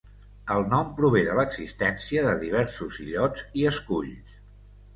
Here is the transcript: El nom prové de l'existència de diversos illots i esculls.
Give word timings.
El 0.53 0.63
nom 0.69 0.87
prové 0.99 1.21
de 1.27 1.35
l'existència 1.41 2.25
de 2.29 2.33
diversos 2.45 2.99
illots 3.07 3.47
i 3.61 3.69
esculls. 3.75 4.37